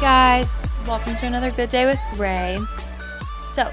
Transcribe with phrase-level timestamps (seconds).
[0.00, 0.54] Guys,
[0.86, 2.58] welcome to another Good Day with Ray.
[3.44, 3.70] So,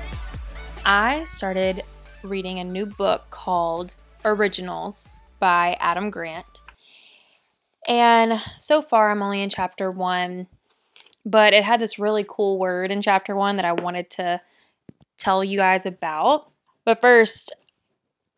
[0.85, 1.83] I started
[2.21, 3.95] reading a new book called
[4.25, 6.63] Originals by Adam Grant.
[7.87, 10.47] And so far, I'm only in chapter one,
[11.25, 14.41] but it had this really cool word in chapter one that I wanted to
[15.17, 16.51] tell you guys about.
[16.83, 17.55] But first,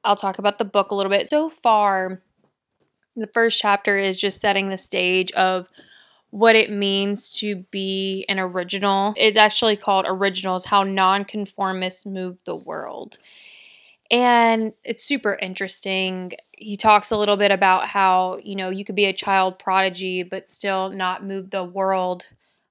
[0.04, 1.28] I'll talk about the book a little bit.
[1.28, 2.22] So far,
[3.16, 5.70] the first chapter is just setting the stage of
[6.32, 9.14] what it means to be an original.
[9.18, 13.18] It's actually called Originals How Nonconformists Move the World.
[14.12, 16.32] And it's super interesting.
[16.52, 20.24] He talks a little bit about how, you know, you could be a child prodigy,
[20.24, 22.26] but still not move the world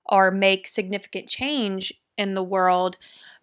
[0.07, 2.97] or make significant change in the world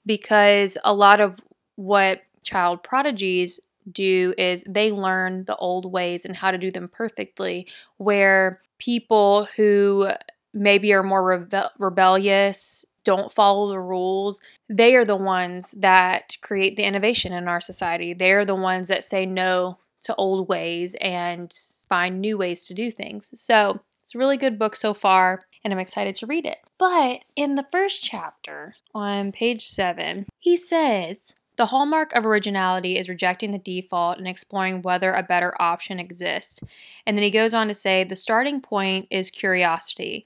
[0.05, 1.39] because a lot of
[1.75, 3.59] what child prodigies
[3.91, 9.47] do is they learn the old ways and how to do them perfectly, where people
[9.55, 10.09] who
[10.53, 16.75] maybe are more rebe- rebellious, don't follow the rules, they are the ones that create
[16.75, 18.13] the innovation in our society.
[18.13, 21.53] They're the ones that say no to old ways and
[21.87, 23.31] find new ways to do things.
[23.39, 26.57] So it's a really good book so far, and I'm excited to read it.
[26.77, 33.09] But in the first chapter on page seven, he says, the hallmark of originality is
[33.09, 36.59] rejecting the default and exploring whether a better option exists.
[37.05, 40.25] And then he goes on to say the starting point is curiosity,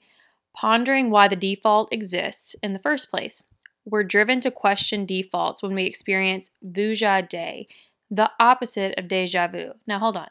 [0.54, 3.42] pondering why the default exists in the first place.
[3.84, 7.66] We're driven to question defaults when we experience vuja de,
[8.10, 9.72] the opposite of deja vu.
[9.86, 10.28] Now, hold on.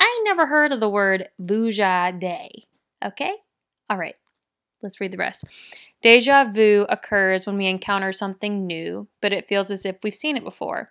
[0.00, 2.66] I never heard of the word vuja de.
[3.04, 3.34] Okay?
[3.90, 4.16] All right,
[4.82, 5.44] let's read the rest.
[6.02, 10.36] Deja vu occurs when we encounter something new, but it feels as if we've seen
[10.36, 10.90] it before.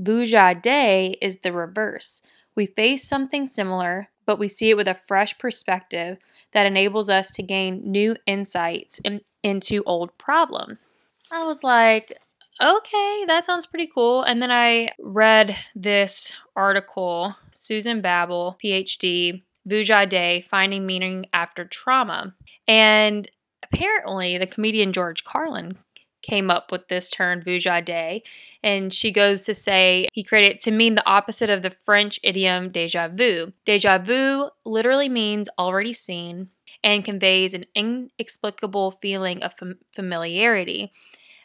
[0.00, 2.22] Vuja de is the reverse.
[2.54, 6.18] We face something similar, but we see it with a fresh perspective
[6.52, 10.88] that enables us to gain new insights in, into old problems.
[11.30, 12.18] I was like,
[12.60, 14.22] okay, that sounds pretty cool.
[14.22, 22.34] And then I read this article, Susan Babel, PhD, Vuja de, Finding Meaning After Trauma.
[22.68, 23.30] And
[23.62, 25.76] apparently the comedian George Carlin
[26.22, 28.22] came up with this term vuja de
[28.62, 32.70] and she goes to say he created to mean the opposite of the french idiom
[32.70, 36.48] deja vu deja vu literally means already seen
[36.82, 40.92] and conveys an inexplicable feeling of fam- familiarity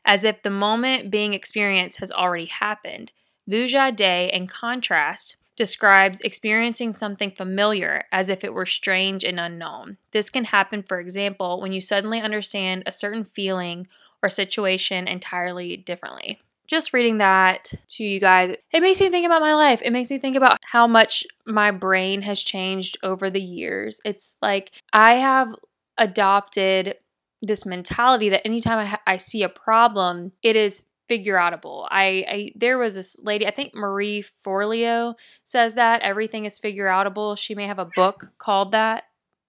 [0.06, 3.12] as if the moment being experienced has already happened
[3.48, 9.98] vuja de in contrast describes experiencing something familiar as if it were strange and unknown.
[10.12, 13.88] This can happen, for example, when you suddenly understand a certain feeling
[14.24, 16.40] or situation entirely differently.
[16.68, 19.82] Just reading that to you guys, it makes me think about my life.
[19.84, 24.00] It makes me think about how much my brain has changed over the years.
[24.06, 25.50] It's like I have
[25.98, 26.96] adopted
[27.42, 31.86] this mentality that anytime I, ha- I see a problem, it is figure outable.
[31.92, 36.86] I, I there was this lady, I think Marie Forleo says that everything is figure
[36.86, 37.38] outable.
[37.38, 39.04] She may have a book called that.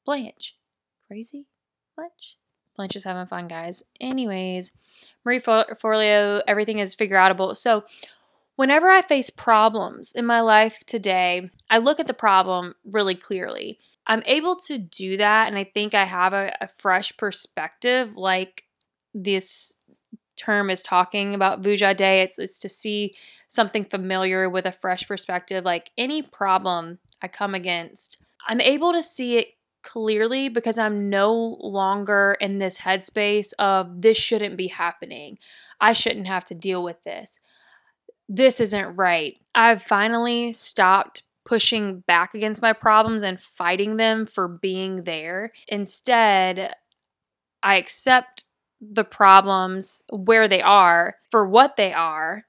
[0.04, 0.56] Blanche.
[1.06, 1.46] Crazy?
[1.94, 2.36] Blanche?
[2.74, 3.84] Blanche is having fun, guys.
[4.00, 4.72] Anyways,
[5.24, 7.56] Marie Forleo, everything is figure outable.
[7.56, 7.84] So
[8.56, 13.78] whenever I face problems in my life today, I look at the problem really clearly.
[14.04, 18.64] I'm able to do that, and I think I have a, a fresh perspective, like
[19.14, 19.78] this
[20.42, 22.22] term is talking about Vuja de.
[22.22, 23.14] It's, it's to see
[23.48, 25.64] something familiar with a fresh perspective.
[25.64, 29.48] Like any problem I come against, I'm able to see it
[29.82, 35.38] clearly because I'm no longer in this headspace of this shouldn't be happening.
[35.80, 37.40] I shouldn't have to deal with this.
[38.28, 39.38] This isn't right.
[39.54, 45.52] I've finally stopped pushing back against my problems and fighting them for being there.
[45.68, 46.74] Instead,
[47.62, 48.44] I accept
[48.90, 52.44] the problems where they are for what they are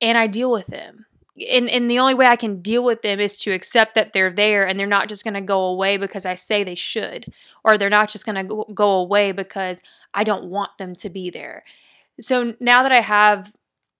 [0.00, 1.06] and I deal with them.
[1.50, 4.32] And, and the only way I can deal with them is to accept that they're
[4.32, 7.26] there and they're not just going to go away because I say they should,
[7.64, 9.80] or they're not just going to go away because
[10.14, 11.62] I don't want them to be there.
[12.18, 13.52] So now that I have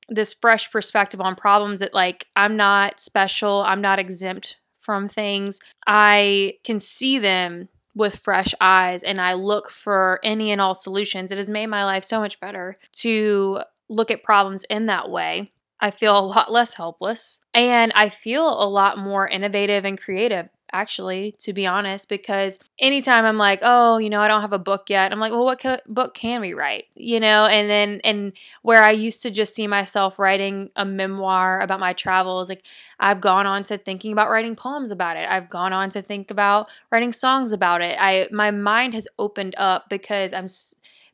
[0.09, 5.61] this fresh perspective on problems that, like, I'm not special, I'm not exempt from things,
[5.87, 11.33] I can see them with fresh eyes and I look for any and all solutions.
[11.33, 15.53] It has made my life so much better to look at problems in that way.
[15.81, 20.49] I feel a lot less helpless and I feel a lot more innovative and creative
[20.73, 24.59] actually, to be honest, because anytime I'm like, oh, you know, I don't have a
[24.59, 26.87] book yet, I'm like, well, what ca- book can we write?
[26.95, 28.33] You know, and then, and
[28.63, 32.65] where I used to just see myself writing a memoir about my travels, like
[33.01, 35.29] I've gone on to thinking about writing poems about it.
[35.29, 37.97] I've gone on to think about writing songs about it.
[38.01, 40.49] I, my mind has opened up because I'm,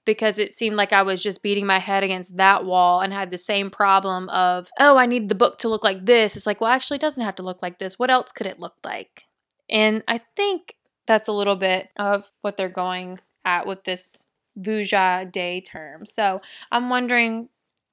[0.04, 3.30] because it seemed like I was just beating my head against that wall and had
[3.30, 6.36] the same problem of, oh, I need the book to look like this.
[6.36, 7.98] It's like, well, actually, it doesn't have to look like this.
[7.98, 9.24] What else could it look like?
[9.70, 10.76] And I think
[11.06, 14.26] that's a little bit of what they're going at with this
[14.58, 16.06] Vuja de term.
[16.06, 16.40] So
[16.70, 17.48] I'm wondering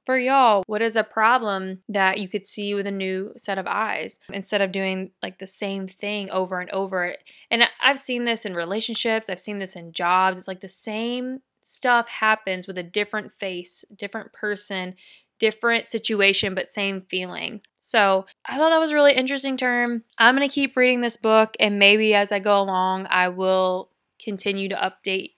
[0.05, 3.67] for y'all, what is a problem that you could see with a new set of
[3.67, 7.15] eyes instead of doing like the same thing over and over?
[7.49, 10.39] And I've seen this in relationships, I've seen this in jobs.
[10.39, 14.95] It's like the same stuff happens with a different face, different person,
[15.39, 17.61] different situation, but same feeling.
[17.83, 20.03] So I thought that was a really interesting term.
[20.19, 23.89] I'm going to keep reading this book, and maybe as I go along, I will
[24.23, 25.31] continue to update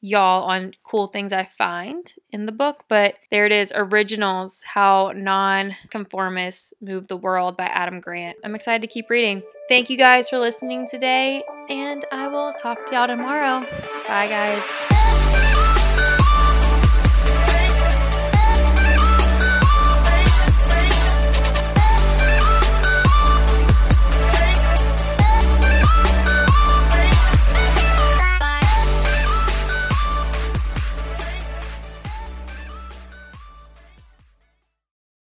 [0.00, 2.82] y'all on cool things I find in the book.
[2.88, 8.38] But there it is Originals How Nonconformists Move the World by Adam Grant.
[8.44, 9.44] I'm excited to keep reading.
[9.68, 13.60] Thank you guys for listening today, and I will talk to y'all tomorrow.
[14.08, 15.03] Bye, guys.